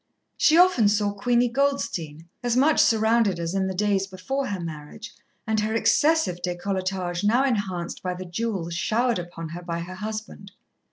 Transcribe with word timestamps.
She 0.35 0.57
often 0.57 0.87
saw 0.89 1.13
Queenie 1.13 1.47
Goldstein, 1.49 2.27
as 2.41 2.57
much 2.57 2.79
surrounded 2.79 3.39
as 3.39 3.53
in 3.53 3.67
the 3.67 3.75
days 3.75 4.07
before 4.07 4.47
her 4.47 4.59
marriage, 4.59 5.13
and 5.45 5.59
her 5.59 5.75
excessive 5.75 6.39
décolletage 6.43 7.23
now 7.23 7.45
enhanced 7.45 8.01
by 8.01 8.15
the 8.15 8.25
jewels 8.25 8.73
showered 8.73 9.19
upon 9.19 9.49
her 9.49 9.61
by 9.61 9.81
her 9.81 9.93
husband. 9.93 10.53